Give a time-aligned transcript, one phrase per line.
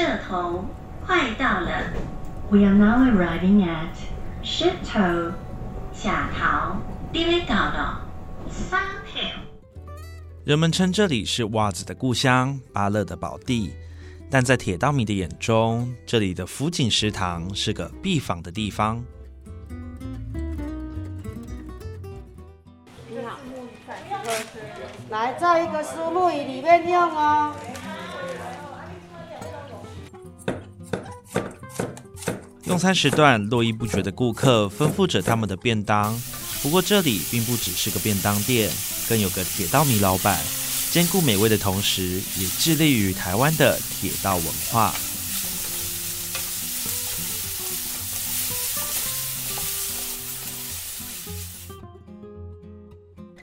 [0.00, 0.64] 社头
[1.06, 1.92] 快到了
[2.48, 3.90] ，We are now arriving at
[4.42, 5.30] 社头
[5.92, 6.76] 下头，
[7.12, 8.00] 你要到了
[8.48, 9.22] 三条。
[10.42, 13.74] 人们称这里是袜子的故乡，巴乐的宝地。
[14.30, 19.04] 但在铁道迷的眼中，这里的福井食堂是个必访的地方。
[23.06, 23.38] 你好，
[25.10, 27.54] 来这一个思路里面用哦。
[32.70, 36.16] 用餐时段，络绎不绝的顾客吩咐着他们的便当。
[36.62, 38.70] 不过这里并不只是个便当店，
[39.08, 40.38] 更有个铁道迷老板，
[40.92, 44.94] 兼顾美味的同时，也致力于台湾的铁道文化。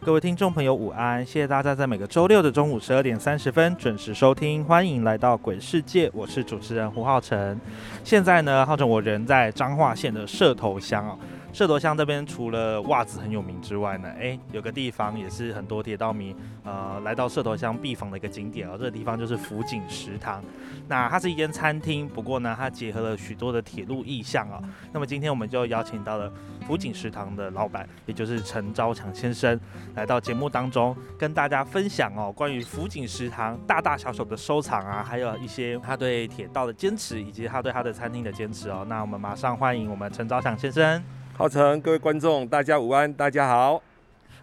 [0.07, 1.19] 各位听众朋友，午安！
[1.25, 7.59] 谢谢大家在每个周六的中午十二点三十分准时收听，欢迎来到鬼世界，我是主持人胡浩辰。
[8.05, 11.19] 现在呢，浩辰我人在彰化县的社头乡哦。
[11.57, 18.73] 社头乡这边除了袜子很有名之外呢，哎，有个地方也是很多铁道迷呃来到社头乡必访的一个景点哦。
[18.77, 20.39] 这个地方就是福井食堂。
[20.87, 24.61] 那它是一间餐厅，不过呢，它结合了许多的铁路意象哦。
[24.93, 26.31] 那么今天我们就邀请到了
[26.67, 29.59] 福井食堂的老板，也就是陈昭强先生，
[29.95, 38.85] 来到节目当中跟大家分享哦，关于福井食堂大大小小的收藏啊，还有一些他对铁道的坚持，以及他对他的餐厅的坚持哦。
[38.87, 41.03] 那我们马上欢迎我们陈昭强先生。
[41.39, 43.79] 浩辰，各位观众，大家午安，大家好。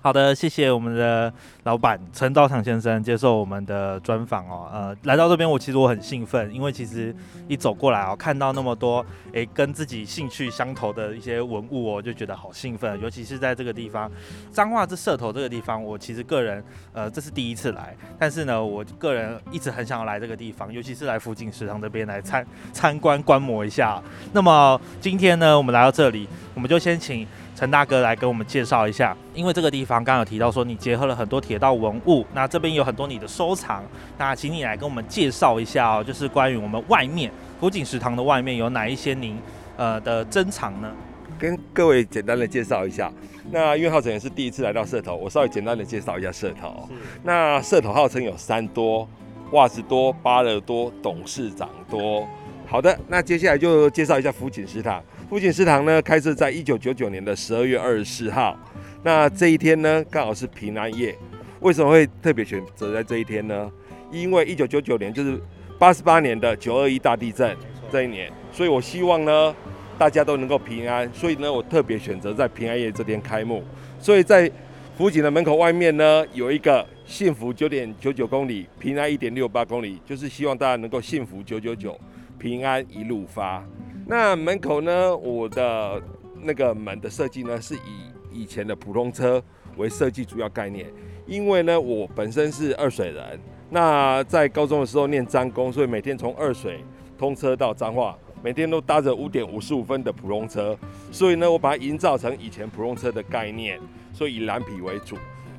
[0.04, 1.32] 好的，谢谢我们的
[1.62, 4.69] 老板陈道场先生接受我们的专访哦。
[4.70, 7.16] 呃，来到这边，我其实我很兴奋，因为其实
[7.48, 13.00] 一走过来哦，看到那么多诶跟自己兴趣相投的一些文物哦，就觉得好兴奋。
[13.00, 14.12] 尤其是在这个地方，
[14.53, 24.03] 彰化这社头这个地方，我其实个人呃这是第一次来，但是呢，我个人一直很想要来这个地方，尤其是来福井食堂这边来参参观观摩一下。
[24.34, 27.26] 那么今天呢，我们来到这里，我们就先请。
[27.54, 33.84] 陈大哥来跟我们介绍一下，因为这个地方刚刚有提到说你结合了很多铁道文物，那这边有很多你的收藏，
[34.19, 39.38] 那请你来跟我们介绍一下哦，就是关于我们外面福井食堂的外面有哪一些您
[39.76, 40.91] 呃的珍藏呢？
[41.38, 43.12] 跟各位简单的介绍一下，
[43.50, 46.88] 那因为浩辰也是第一次来到社头，我稍微简单的介绍一下社头。
[47.22, 49.09] 那社头号称有三多，
[49.53, 52.26] 袜子多，巴乐多，董事长多。
[52.66, 55.03] 好的，那接下来就介绍一下福井食堂。
[55.28, 58.56] 福井食堂呢，开设在一九九九年的十二月二十四号。
[59.02, 61.16] 那这一天呢，刚好是平安夜。
[61.60, 63.72] 为什么会特别选择在这一天呢？
[64.12, 65.40] 因为一九九九年就是
[65.78, 67.56] 八十八年的九二一大地震
[67.90, 69.56] 这一年，所以我希望呢，
[69.98, 71.10] 大家都能够平安。
[71.14, 73.64] 所以呢，我特别选择在平安夜这天开幕。
[73.98, 74.50] 所以在
[74.96, 81.98] 福井的门口外面呢，有一个幸福九点九九公里，平安一点六八公里，就是希望大家能够幸福九九九，
[82.38, 83.64] 平安一路发。
[84.06, 85.16] 那门口呢？
[85.16, 86.03] 我的
[86.42, 89.42] 那个门的设计呢，是以以前的普通车
[89.77, 90.92] 为设计主要概念。
[91.27, 93.41] 因为呢，我本身是二水人，
[93.71, 96.84] 那在高中的时候念张工，所以每天从二水
[97.16, 100.77] 通车到彰化，每天都搭着五点五十五分的普通车，
[101.10, 103.80] 所以呢，我把它营造成以前普通车的概念，
[104.12, 105.16] 所以以蓝皮为主。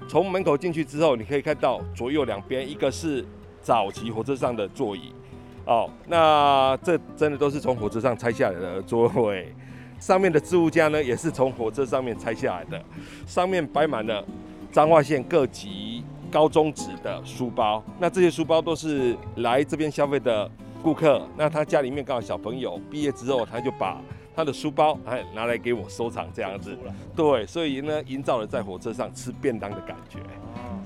[0.08, 3.26] 从门口进去之后，你可以看到左右两边，一个是
[3.60, 5.12] 早期火车上的座椅。
[5.66, 9.52] 哦，那这真的都是从火车上拆下来的座位，
[10.00, 12.80] 上面的置物架呢，也是从火车上面拆下来的，
[13.26, 14.24] 上面摆满了
[14.72, 17.84] 彰化县各级高中职的书包。
[18.00, 20.50] 那这些书包都是来这边消费的
[20.84, 24.00] 顾客，那他家里面刚好小朋友毕业之后，他就把
[24.36, 26.78] 他的书包哎拿来给我收藏这样子。
[27.16, 30.20] 对，所以呢，营造了在火车上吃便当的感觉。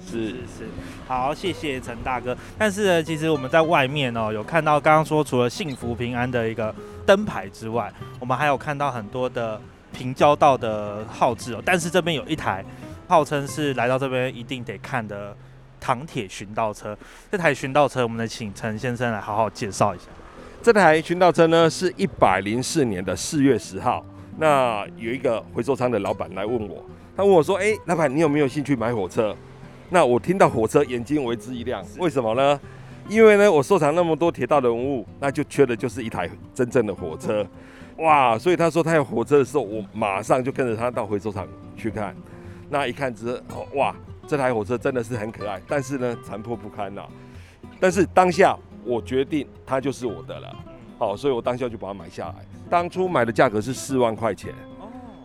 [0.06, 0.68] 是是是，
[1.08, 2.36] 好，谢谢陈大哥。
[2.58, 6.74] 但是呢，其实我们在外面哦，有看到刚刚说除了幸福平安的一个
[7.06, 9.60] 灯牌之外，我们还有看到很多的
[9.92, 11.62] 平交道的号志哦。
[11.64, 12.64] 但是这边有一台
[13.08, 15.36] 号称是来到这边一定得看的
[15.80, 16.98] 唐铁巡道车。
[17.32, 20.06] 这台巡道车，我们得请陈先生来好好介绍一下。
[20.62, 24.04] 这台巡道车呢，是一百零四年的四月十号。
[24.38, 26.84] 那有一个回收仓的老板来问我，
[27.16, 29.36] 他问我说：“哎，老板，你有没有兴趣买火车？”
[29.90, 31.84] 那我听到火车，眼睛为之一亮。
[31.98, 32.60] 为什么呢？
[33.08, 37.46] 因为呢，我收藏那么多铁道的文物，那就缺的就是一台真正的火车。
[37.98, 38.38] 哇！
[38.38, 42.16] 所以他说他有火车的时候，我马上就跟着他到回收厂去看。
[42.70, 43.96] 那一看之后，哇，
[44.28, 47.02] 这台火车真的是很可爱，但是呢，残破不堪呐。
[47.80, 50.56] 但是当下我决定它就是我的了，
[51.00, 52.36] 好，所以我当下就把它买下来。
[52.70, 54.54] 当初买的价格是四万块钱，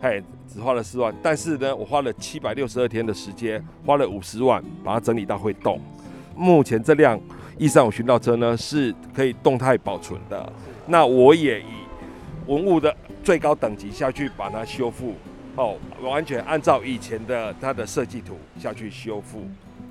[0.05, 5.81] 嘿，只花了四万，但是呢，我花了七百六十二天的时间，花了五十万把它整理到会动。
[6.35, 7.19] 目前这辆
[7.57, 10.53] 一三五巡道车呢是可以动态保存的，
[10.85, 11.65] 那我也以
[12.45, 15.15] 文物的最高等级下去把它修复，
[15.55, 19.41] 哦，完全按照以前的它的设计图下去修复。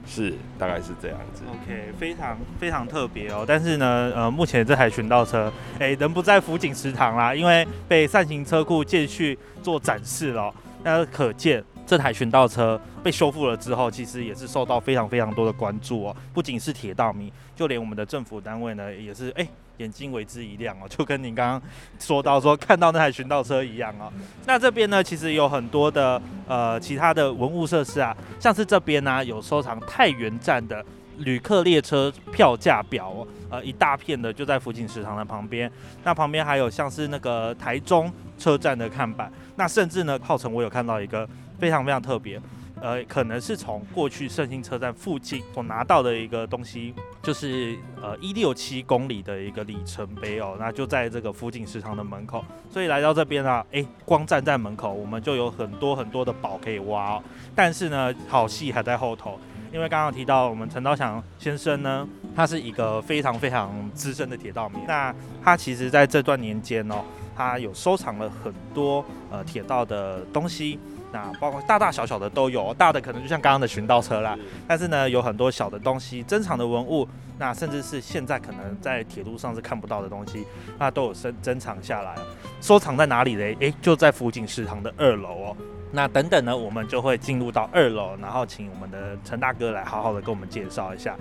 [0.07, 1.43] 是，大概是这样子。
[1.49, 3.45] OK，非常非常特别哦。
[3.47, 10.53] 但是呢，呃，目前这台巡道车，哎，人不在辅警食堂啦，因为被善行车库借去做展示了。
[10.83, 16.17] 那可见这台巡道车被修复了之后，其实也是受到非常非常多的关注哦。
[16.33, 19.47] 不仅是铁道迷，就连我们的政府单位呢，也是哎。
[19.79, 21.61] 眼睛为之一亮哦，就跟您刚刚
[21.99, 24.07] 说到说看到那台巡道车一样哦。
[24.47, 30.81] 那这边呢，其实有很多的呃其他的文物设施啊，像是这边呢有收藏太原站的
[31.19, 35.69] 旅客列车票价表哦，呃一大片的就在福景食堂的旁边。
[36.05, 38.09] 那旁边还有像是那个台中
[38.39, 41.29] 车站的看板，那甚至呢号称我有看到一个
[41.59, 42.41] 非常非常特别。
[42.81, 46.93] 呃，可能是从过去圣心车站附近所拿到的一个东西，
[47.23, 57.23] 就是呃一六七公里的一个里程碑哦，那就在这个福景食堂的门口，所以来到这边啊，哎，光站在门口，我们就有很多很多的宝可以挖哦。
[57.55, 59.39] 但是呢，好戏还在后头，
[59.73, 62.07] 因为刚刚提到我们陈道祥先生呢，
[62.37, 66.97] 他是一个非常非常资深的铁道迷，那他其实在这段年间哦，
[67.35, 70.79] 他有收藏了很多呃铁道的东西。
[71.15, 77.09] 那包括大大小小的都有，大的可能就像刚刚的巡道车啦，但是呢，有很多小的东西，珍藏的文物，
[77.39, 80.45] 那甚至是现在可能在铁路上是看不到的东西，
[80.77, 82.17] 那都有珍珍藏下来，
[82.61, 83.57] 收藏在哪里嘞？
[83.61, 85.57] 诶，就在福景食堂的二楼哦。
[85.93, 91.17] 那等等呢，我们就会进入到二楼，然后请我们的陈大哥来好好的跟我们介绍一下。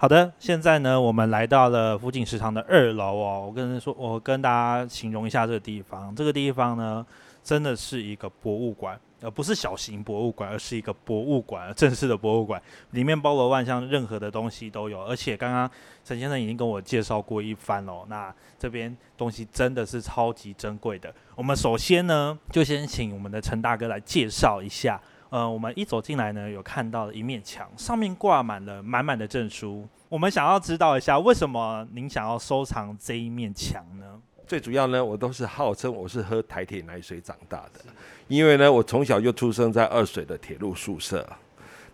[0.00, 3.44] 好的，现在呢，我们来到了福景食堂的二楼哦。
[3.46, 6.16] 我跟说，我跟大家形容一下这个地方。
[6.16, 7.04] 这个地方呢，
[7.44, 12.58] 真的是一个博物馆，而不是小型博物馆，而是一个博物馆，正式的博物馆。
[12.92, 15.04] 里面包罗万象，任何的东西都有。
[15.04, 15.70] 而且刚刚
[16.02, 18.06] 陈先生已经跟我介绍过一番喽。
[18.08, 21.14] 那这边东西真的是超级珍贵的。
[21.34, 24.98] 我们首先呢，就先请我们的陈大哥来介绍一下。
[25.30, 29.86] 呃，我们一走进来呢，有看到一面墙，上面挂满了满满的证书。
[30.08, 34.20] 我们想要知道一下，为什么您想要收藏这一面墙呢？
[34.44, 37.80] 最主要呢，我都是号称我是喝台铁奶水长大的，
[38.26, 41.24] 因为呢，我从小就出生在二水的铁路宿舍。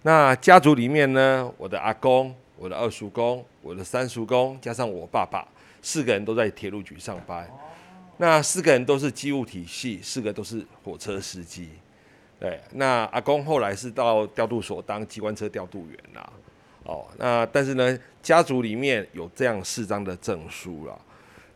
[0.00, 5.46] 那家族里面呢，我的阿公、我的二叔公、我的三叔公，加上我爸爸，
[5.82, 7.46] 四个人都在铁路局上班。
[8.16, 11.68] 那四个人都是机务体系，四个都是火车司机。
[12.38, 16.32] 对，那阿公后来是到调度所当机关车调度员啦。
[16.84, 20.94] 哦，那但是呢，家族里面有这样四张的证书啦。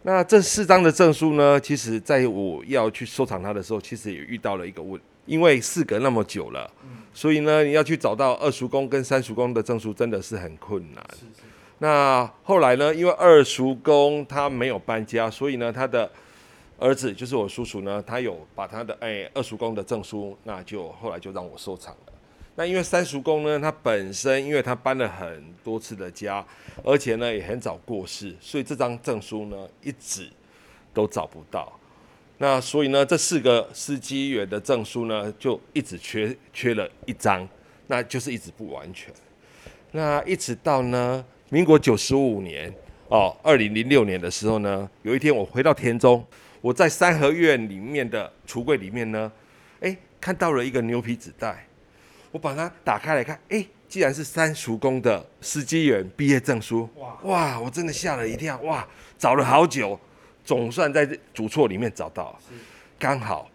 [0.03, 6.69] 那这四张的证书呢，其实在我要去收藏它的时候，其实也遇到了一个问，因为事隔那么久了，
[7.13, 11.05] 所以呢，你要去找到二叔公跟三叔公的证书，真的是很困难。
[11.79, 16.11] 那后来呢，因为二叔公他没有搬家，所以呢，他的。
[16.81, 22.13] 儿子就是我叔叔呢，他有把他的哎二叔公的证书，那就后来就让我收藏了。
[22.57, 26.43] 那因为三叔公呢，他本身因为他搬了很多次的家，
[26.83, 30.27] 而且呢也很早过世，所以这张证书呢一直
[30.95, 31.71] 都找不到。
[32.39, 37.47] 那所以呢，这四个司机员的证书呢就一直缺缺了一张，
[37.89, 39.13] 那就是一直不完全。
[39.93, 42.75] 那一直到呢民国九十五年
[43.09, 46.25] 哦，二零零六年的时候呢，有一天我回到田中。
[46.61, 49.31] 我在三合院里面的橱柜里面呢，
[49.81, 51.67] 哎，看到了一个牛皮纸袋，
[52.31, 57.19] 我把它打开来看，哎，既然是三叔公的司机员毕业证书，哇。
[57.23, 58.87] 哇，我真的吓了一跳，哇，
[59.19, 59.99] 找了好久，
[60.45, 62.39] 总算在主错里面找到，
[62.99, 63.51] 刚好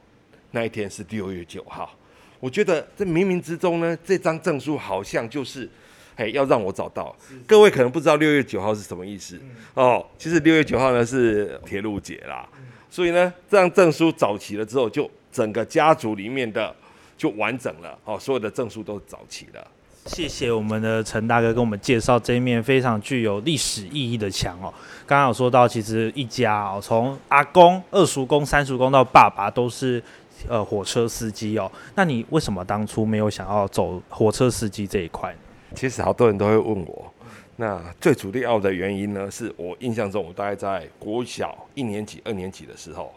[0.52, 1.96] 那一天是六月九号，
[2.40, 5.70] 我觉得这冥冥之中呢，这张证书好像就是，
[6.16, 7.16] 哎，要让我找到。
[7.46, 9.40] 各位可能不知道六月九号是什么意思、
[9.76, 12.48] 哦，其实六月九号呢是铁路节啦，
[12.96, 16.74] 所以呢，这张证书找齐了之后，就整个家族里面的
[17.18, 19.68] 就完整了，哦，所有的证书都找齐了。
[20.06, 24.74] 谢谢我们的陈大哥跟我们介绍这一面非常具有历史意义的墙哦。
[25.06, 30.02] 刚刚有说到，其实一家哦，从阿公、二叔公、三叔公到爸爸都是
[30.48, 31.70] 呃火车司机哦。
[31.96, 35.40] 那你为什么当初没有想要走火车司机这一块呢？
[35.75, 37.14] 其实好多人都会问我，
[37.58, 43.14] 那最主要的原因呢，是我印象中，我大概在国小一年级、二年级的时候，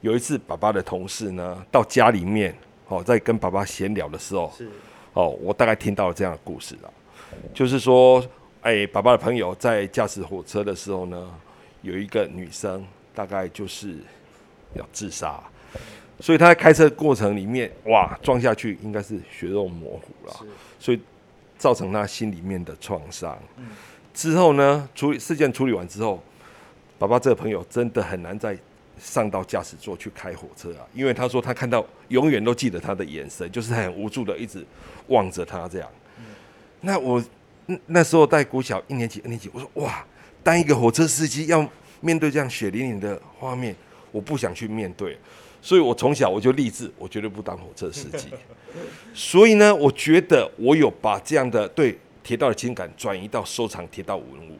[0.00, 2.54] 有一次爸爸的同事呢到家里面，
[2.88, 4.66] 哦，在跟爸爸闲聊的时候，是
[5.12, 6.90] 哦，我大概听到了这样的故事了，
[7.52, 8.24] 就是说，
[8.62, 11.30] 哎，爸爸的朋友在驾驶火车的时候呢，
[11.82, 12.82] 有一个女生
[13.14, 13.96] 大概就是
[14.72, 15.38] 要自杀，
[16.18, 20.34] 所以他在开车过程里面，哇，撞下去应该是血肉模糊了，
[20.78, 21.00] 所以
[21.62, 23.38] 造成他心里面的创伤。
[24.12, 26.20] 之后呢，处理事件处理完之后，
[26.98, 28.58] 爸爸这个朋友真的很难再
[28.98, 34.66] 上到驾驶座去开火车啊，因为他说他看到永远都记得他的眼神，就是很无助的一直
[35.06, 35.88] 望着他这样。
[36.80, 37.22] 那我
[37.66, 40.04] 那那时候在国小一年级、二年级，我说哇，
[40.42, 41.64] 当一个火车司机要
[42.00, 43.76] 面对这样血淋淋的画面，
[44.10, 45.16] 我不想去面对，
[45.62, 48.28] 所以我从小我就立志，我绝对不当火车司机。
[49.14, 54.58] 所以呢，我觉得我有把这样的对铁道的情感转移到收藏铁道文物。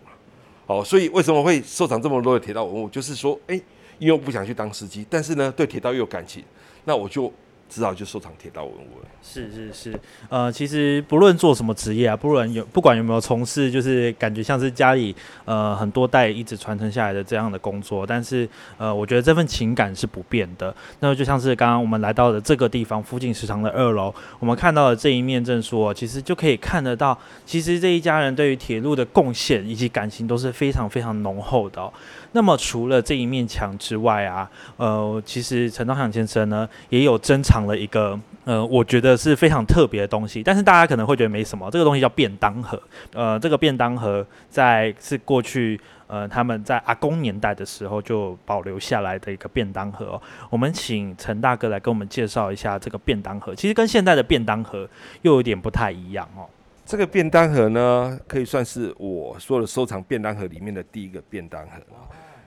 [0.65, 2.89] 好，所以为什么会收藏这么多的铁道文物？
[2.89, 3.61] 就是说，哎、
[3.99, 6.45] 因为我不想去当司机，但是呢，对铁道又有感情，
[6.85, 7.33] 那我就
[7.73, 9.09] 只好就收藏铁道文物了。
[9.23, 15.15] 是是是，呃，其实不论做什么职业啊，不论有不管有没有从事，就是感觉像是家里
[15.47, 20.75] 呃很多代一直传承下来的这样的工作，但是呃，我觉得这份情感是不变的。
[21.01, 31.93] 那么就像是刚刚我们来到的这个地方附近食堂的二楼，我们看到的这一面证书、哦，其实就可以看得到，其实这一家人对于铁路的贡献以及感情都是非常非常浓厚的、哦。
[32.33, 38.19] 那么除了这一面墙之外啊，呃，其实陈道祥先生呢也有珍藏了一个。
[38.45, 41.71] 呃，我觉得是非常特别的东西，但是大家可能会觉得没什么。
[41.71, 42.83] 这个东西叫便当盒，
[43.15, 50.23] 呃，这个便当盒在是过去呃他们在阿公年代的时候就保留下来的一个便当盒、哦。
[50.51, 54.89] 我们请陈大哥来跟我们介绍一下这个便当盒，其实跟现在的便当盒
[55.21, 56.43] 又有点不太一样哦。
[56.85, 61.77] 这个便当盒呢，可以算是我说的收藏便当盒里面的第一个便当盒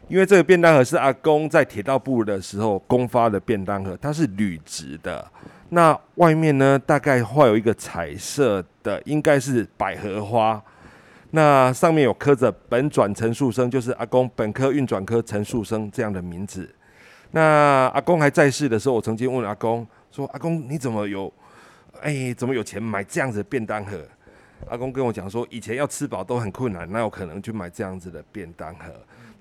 [0.08, 5.26] 因为这个便当盒是阿公在铁道部的时候公发的便当盒，它是铝制的。
[5.70, 10.62] 那外面呢，大概画有一个彩色的，应该是百合花。
[11.32, 16.70] 那上面有刻着“本转陈树生”，就是阿公本科运转科陈树生这样的名字。
[17.32, 21.34] 那阿公还在世的时候，我曾经问阿公说：“阿公，你怎么有，
[22.02, 24.00] 哎，怎么有钱买这样子的便当盒？”
[24.70, 28.94] 阿公跟我讲说，以前要吃饱都很困难，哪有可能去买这样子的便当盒？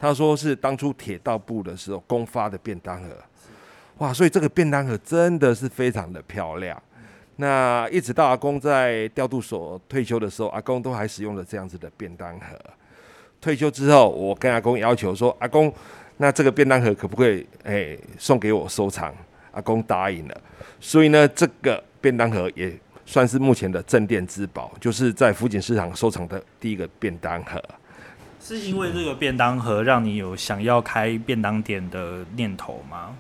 [0.05, 3.09] 他说是当初铁道部的时候公发的便当盒。
[3.97, 6.81] 哇，所以这个便当盒真的是非常的漂亮。
[7.37, 12.49] 那一直到阿公在调度所退休的时候，阿公都还使用了这样子的便当盒。
[13.41, 15.73] 退休之后，我跟阿公要求说，阿公，
[16.19, 19.11] 那这个便当盒可不可以哎送给我收藏？
[19.53, 20.39] 阿公答应了。
[20.81, 27.59] 所以呢，这个便当盒也算是目前的镇店之宝，就是在福锦市场收藏的第一个便当盒。
[28.45, 33.17] 是因为这个便当盒让你有想要开便当店的念头吗？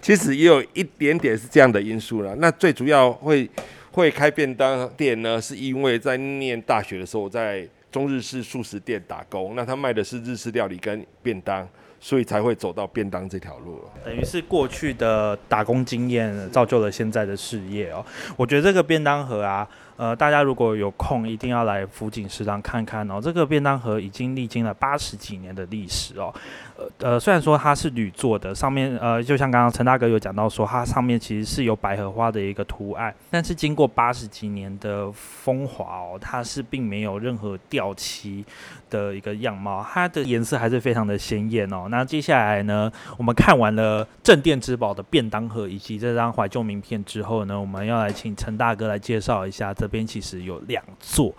[0.00, 2.34] 其实也有一点点是这样的因素了。
[2.36, 3.48] 那最主要会
[3.90, 11.68] 会开便当店呢，是因为在念大学的时候，我在中日式素食店打工，那他卖的是日式料理跟便当，
[12.00, 13.78] 所以才会走到便当这条路。
[14.02, 18.02] 等于是过去的打工经验造就了现在的事业哦。
[18.38, 19.68] 我觉得这个便当盒啊，
[20.02, 23.20] 呃，大家如果有空一定要来福井食堂看看哦。
[23.22, 26.34] 这个便当盒已经历经了八十几年的历史哦。
[26.76, 38.44] 呃呃，虽然说它是铝做的，上面呃，就像刚刚陈大哥有讲到说，它上面其实是有百合花的一个图案，但是经过八十几年的风华哦，它是并没有任何掉漆
[38.90, 41.86] 的一个样貌，它的颜色还是非常的鲜艳哦。
[41.88, 51.32] 那接下来呢，我们看完了镇店之宝的便当盒以及这张怀旧名片之后呢，我们要来请陈大哥来介绍一下，这边其实有两座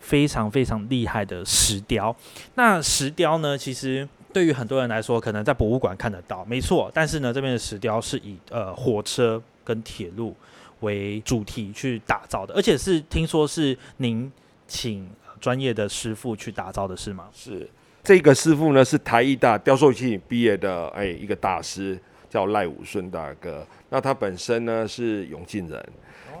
[0.00, 2.14] 非常非常厉害的石雕。
[2.56, 6.90] 那石雕呢，其实对于很多人来说，可能在博物馆看得到，没错。
[6.94, 10.34] 但是呢，这边的石雕是以呃火车跟铁路
[10.80, 14.32] 为主题去打造的，而且是听说是您
[14.66, 15.08] 请
[15.40, 17.28] 专业的师傅去打造的，是吗？
[17.34, 17.68] 是
[18.02, 21.98] 这个师傅呢，是台艺大雕塑系毕业的，哎，一个大师
[22.30, 23.66] 叫赖武顺大哥。
[23.90, 25.88] 那他本身呢是永靖人，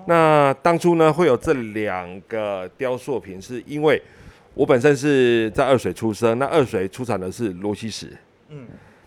[0.06, 4.00] 那当初呢会有这两个雕塑品，是因为
[4.54, 8.16] 我本身是在二水出生，那二水出产的是罗西石，
[8.48, 8.66] 嗯，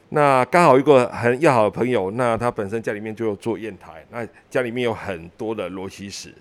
[0.09, 6.33] 那刚好一个很要好的朋友，那他本身家里面就有做砚台，那家里面有很多的罗西石。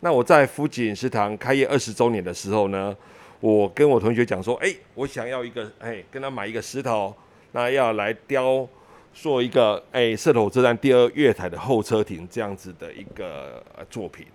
[0.00, 2.96] 那我在福锦食堂开业二十周年的时候呢，
[3.38, 7.14] 我跟我同学讲说，哎，我想要一个，哎，跟他买一个石头，
[7.52, 8.66] 那要来雕
[9.12, 14.26] 塑一个，哎，射头火车站第二月台的候车亭这样子的一个呃作品。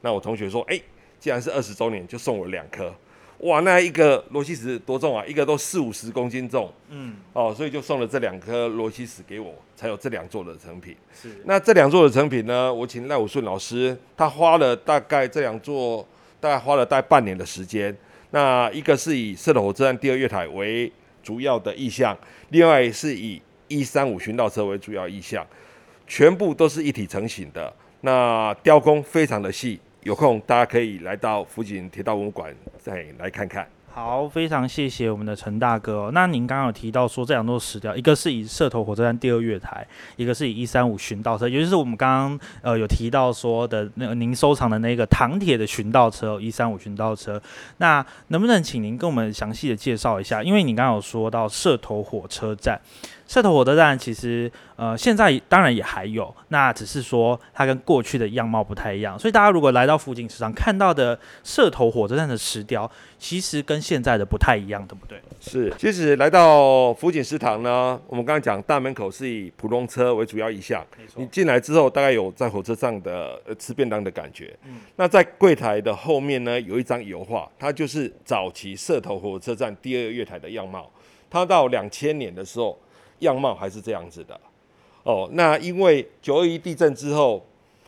[0.00, 0.80] 那我同学说，哎，
[1.18, 2.94] 既然是二十周年，就送我两颗。
[3.40, 5.22] 哇，那一个罗西石多重啊？
[5.26, 6.72] 一个都四五十公斤重。
[6.88, 10.96] 嗯，哦，所以就送了这两颗罗西石给我，才有这两座的成品。
[11.14, 16.06] 是那这两座的成品呢，我请赖武顺老师，他花了大概这两座，
[16.40, 17.94] 大概花了大概半年的时间。
[18.30, 20.90] 那一个是以射头火车站第二月台为
[21.22, 22.16] 主要的意向，
[22.48, 25.46] 另外是以一三五巡道车为主要意向，
[26.06, 27.72] 全部都是一体成型的。
[28.02, 33.66] 那雕工非常的细，有空大家可以来到福锦铁道文物馆再来看看。
[33.88, 47.42] 好，非常谢谢我们的陈大哥、那您刚刚有提到说这两座石雕，一个是以社头火车站第二月台，一个是以一三五巡道车，也就是我们刚刚呃有提到说的那个您收藏的那个唐铁的巡道车，一三五巡道车。
[47.78, 50.42] 那能不能请您跟我们详细的介绍一下？
[50.42, 52.78] 因为你刚刚有说到社头火车站。
[53.26, 59.18] 社头火车站其实，呃，现在当然也还有，那只是说它跟过去的样貌不太一样。
[59.18, 65.20] 所以大家如果来到福井市场看到的社头火车站的石雕，其实跟现在的不太一样，对不对？
[65.40, 70.86] 是，其实来到福井食堂呢，我们刚刚讲大门口是以普通车为主要意向。
[71.16, 74.56] 你进来之后，大概有在火车上的呃吃便当的感觉。
[74.94, 80.88] 那在柜台的后面呢，有一张油画，它就是早期社头火车站第二月台的样貌。
[81.28, 82.78] 它到两千年的时候，
[83.20, 84.40] 样貌还是这样子的。
[85.02, 87.44] 哦，那因为九二一地震之后，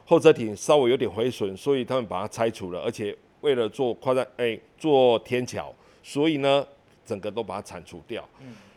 [0.06, 6.64] 候车亭稍微有点毁损，所以他们把它拆除了，而且为了做跨站，哎，做天桥，所以呢，
[7.04, 8.24] 整个都把它铲除掉。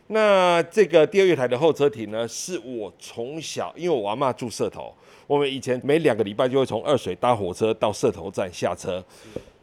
[0.07, 4.93] 那这个第二月台的候车亭呢，是我从小，因为我阿妈住社头，
[5.27, 9.01] 我们以前每两个礼拜就会从二水搭火车到社头站下车，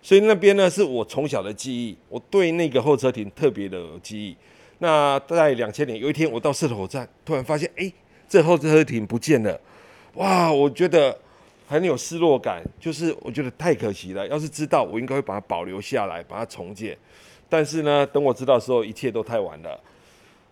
[0.00, 4.36] 所以那边呢是我从小的记忆，我对那个候车亭特别的有记忆。
[4.78, 7.92] 那在两千年有一天，我到社头站，突然发现，哎，
[8.28, 9.60] 这候车亭不见了，
[10.14, 11.18] 哇，我觉得
[11.66, 14.26] 很有失落感，就是我觉得太可惜了。
[14.28, 16.96] 要是知道，我应该会把它保留下来，把它重建。
[17.48, 19.80] 但是呢，等我知道的时候，一切都太晚了。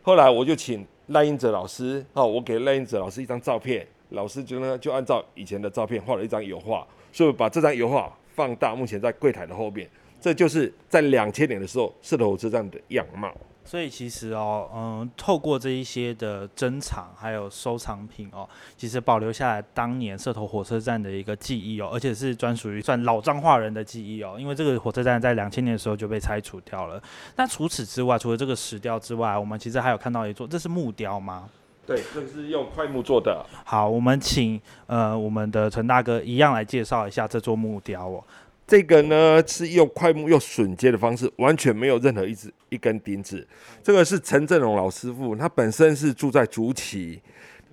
[0.03, 9.89] 后来我就请赖英哲老师，哦，我给赖英哲老师一张照片，老师就呢就按照以前的照片画了一张油画，所以把这张油画放大，目前在柜台的后面，
[10.21, 13.33] 这就是在两千年的时候社头火车站的样貌。
[13.67, 27.03] 所以其实哦，嗯，透过这一些的珍藏还有收藏品哦，其实保留下来当年社头火车站的一个记忆哦，而且是专属于算老彰化人的记忆哦，因为这个火车站在两千年的时候就被拆除掉了。
[27.35, 31.49] 那除此之外，除了这个石雕之外，我们其实还有看到一座，这是木雕吗？
[31.87, 33.47] 对，这个是用块木做的。
[33.65, 38.25] 好，我们请呃我们的陈大哥一样来介绍一下这座木雕哦。
[38.67, 43.47] 这个呢是用快木又榫接的方式，完全没有任何一只一根钉子。
[43.83, 47.21] 这个是陈振荣老师傅，他本身是住在竹崎。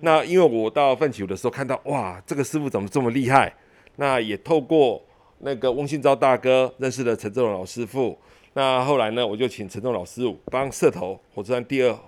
[0.00, 3.52] 那因为我到奋起湖的时候看到，哇，这个师傅怎么这么厉害？
[3.96, 5.02] 那也透过
[5.38, 8.16] 那个翁信昭大哥认识了陈振荣老师傅。
[8.52, 11.98] 那后来呢，我就请陈振荣老师傅帮社头火车站第二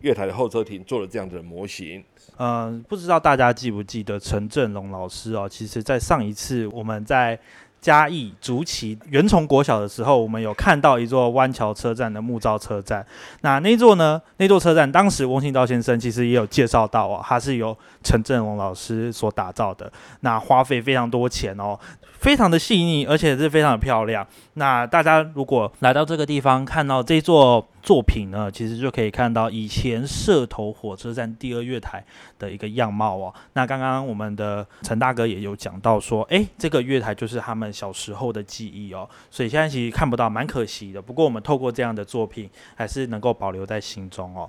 [0.00, 2.02] 月台的候车亭做了这样的模型。
[2.38, 5.46] 嗯，不知道大家记不记得陈振龙老师哦？
[5.46, 7.38] 其实，在上一次我们在
[7.80, 13.04] 嘉义竹崎原从国小的时候，我们有看到一座湾桥车站的木造车站。
[13.40, 14.20] 那那座呢？
[14.36, 19.90] 那座车站当时翁信道先生其实也有介绍到哦，它是由陈振龙老师所打造的。
[20.20, 21.78] 那花费非常多钱哦，
[22.20, 24.26] 非常的细腻，而且是非常漂亮。
[24.54, 32.04] 那大家如果来到这个地方，看到这座作品呢，其实就可以看到以前社头火车站第二月台
[32.38, 33.34] 的一个样貌哦。
[33.54, 41.00] 那刚刚我们的陈大哥也有讲到说，诶，这个月台就是他们小时候的记忆哦，所以现在其实看不到，蛮可惜的。
[41.00, 44.48] 不过我们透过这样的作品，还是能够保留在心中哦。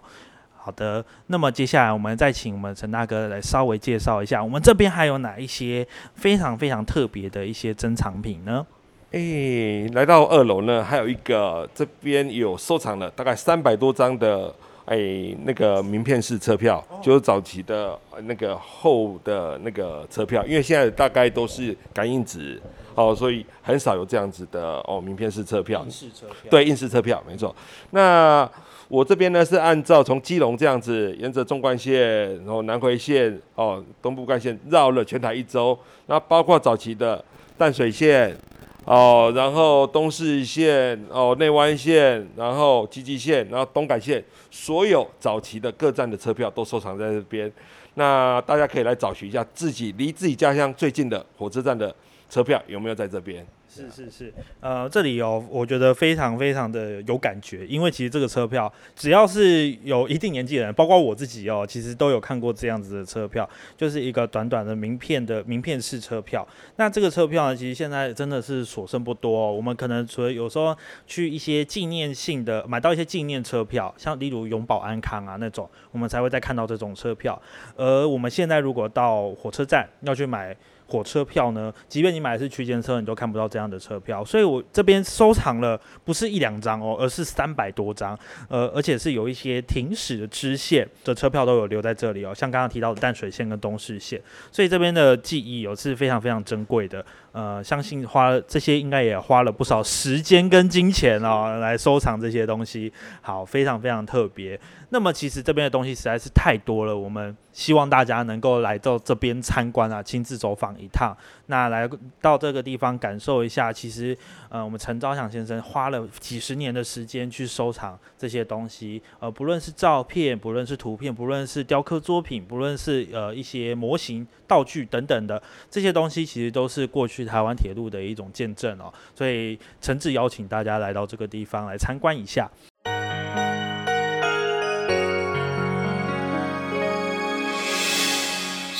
[0.63, 8.63] 好的，那么接下来我们再请我们陈大哥来稍微介绍一下，我们这边还有哪一些非常非常特别的一些珍藏品呢？
[9.11, 14.53] 哎，来到二楼呢，还有一个这边有收藏了大概三百多张的
[14.85, 22.61] 哎那个名片式车票，就是早期的呃那个厚的那个车票，因为现在大概都是感应纸
[22.93, 25.83] 哦，所以很少有这样子的哦名片式车票。
[25.89, 27.53] 式车票，对，印式车票没错。
[27.89, 28.47] 那
[28.91, 37.23] 我这边呢是按照从基隆这样子，沿着纵贯线，然后南回线，哦，东部干线绕了全台一周，那包括早期的
[37.57, 38.35] 淡水线，
[38.83, 47.49] 哦，然后东势线，哦，内湾线，然后基基线，然后东港线，所有早期的各站的车票都收藏在这边。
[47.93, 51.95] 那大家可以来找寻一下自己离自己家乡最近的火车站的
[52.31, 53.45] 车票有没有在这边。
[53.73, 66.45] 是是是，呃，这里哦，我觉得非常非常的有感觉，因为其实这个车票，只要是有一定年纪的人，包括我自己哦，其实都有看过这样子的车票，就是一个短短的名片的名片式车票。
[66.75, 69.49] 那这个车票呢，其实现在真的是所剩不多。
[69.49, 70.75] 我们可能除了有时候
[71.07, 77.41] 去一些纪念性的买到一些纪念车票，像例如永保安康啊那种，我们才会再看到这种车票。
[77.77, 80.53] 而我们现在如果到火车站要去买。
[80.91, 81.73] 火车票呢？
[81.87, 84.25] 即便你买的是区间车，你都看不到这样的车票。
[84.25, 88.17] 所以我这边收藏了不是一两张哦，而是三百多张。
[88.49, 94.21] 呃，而且是有一些停驶的支线的车票都有留在这里哦，像刚刚提到的淡水线跟东势线。
[94.51, 97.05] 所以这边的记忆有是非常非常珍贵的。
[97.31, 102.91] 呃，相信花这些应该也花了不少时间跟金钱哦，来收藏这些东西。
[103.21, 104.59] 好，非常非常特别。
[104.89, 111.15] 那么其实这边的东西实在是太多了，我们希望大家能够来到这边参观啊，亲自走访一趟。
[111.47, 111.89] 那来
[112.21, 114.17] 到这个地方感受一下，其实
[114.49, 128.93] 呃，我们陈昭祥先生花了几十年的时间去收藏这些东西，呃，不论是照片，不论是图片，不论是雕刻作品，不论是呃一些模型、道具等等的这些东西，其实都是过去台湾铁路的一种见证哦。
[129.13, 132.49] 所以诚挚邀请大家来到这个地方来参观一下。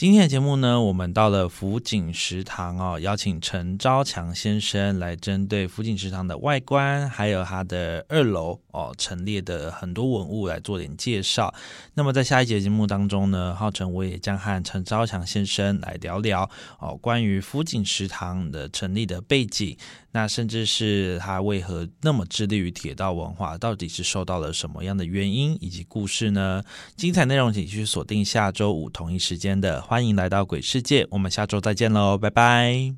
[0.00, 11.52] 今天的节目呢，我们到了福景食堂哦，邀请陈昭强先生来针对福景食堂的外观，还有它的二楼哦陈列的很多文物来做点介绍。
[11.92, 19.76] 那么在下一节节目当中呢，浩辰我也将和陈昭强先生来聊聊哦关于福景食堂的成立的背景，
[20.12, 26.62] 那甚至是他为何那么致力于铁道文化，到底是受到了什么样的原因以及故事呢？
[26.96, 29.80] 精彩内容请继续锁定下周五同一时间的。
[29.82, 32.92] 欢迎来到鬼世界，我们下周再见喽，拜拜。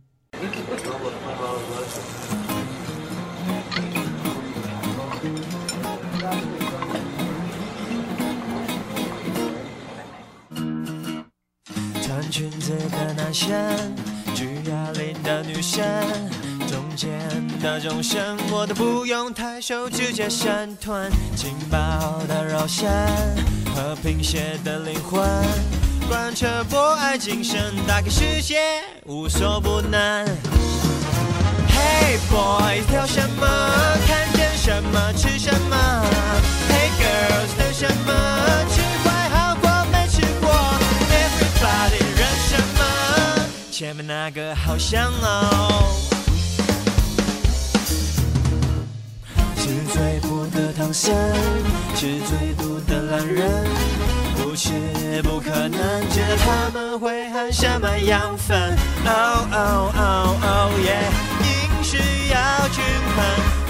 [12.01, 13.95] 穿裙子的男生，
[14.35, 15.83] 举哑铃的女生，
[17.03, 17.19] 间
[17.61, 22.89] 的钟声我都不用抬手直接闪团，劲爆的肉身
[23.75, 25.21] 和贫血的灵魂。
[26.09, 28.61] 贯彻博爱精神，打开世界
[29.07, 30.01] 无所不能。
[31.67, 33.49] Hey boys，挑什么？
[34.07, 35.77] 看见什么吃什么
[36.71, 38.13] ？Hey girls，等什么？
[38.71, 40.53] 吃坏好过没吃过
[41.11, 43.49] ？Everybody，认什么？
[43.73, 46.12] 前面那个好香哦。
[49.93, 51.15] 最苦的唐僧，
[51.95, 53.67] 是最毒的懒人。
[54.37, 54.73] 不吃
[55.23, 58.75] 不可能，知道他们会含什么养分
[59.05, 61.13] ？Oh oh oh oh yeah，
[61.45, 61.99] 饮食
[62.31, 62.83] 要均
[63.15, 63.25] 衡，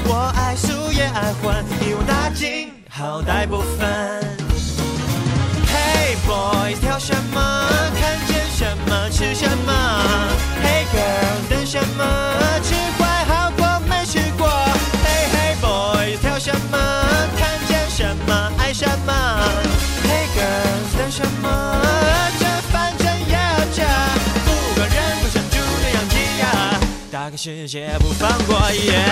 [0.07, 4.23] 我爱素也爱荤，一网打尽，好歹不分。
[5.67, 7.69] Hey boys，挑什么？
[8.01, 9.73] 看见什么吃什么
[10.63, 12.05] ？Hey girl，等什么？
[12.63, 13.22] 吃坏
[21.23, 21.81] 什么？
[22.39, 23.85] 这反正也要加，
[24.45, 26.45] 不管人不想猪的养鸡呀，
[27.11, 29.05] 打开世界不放过耶。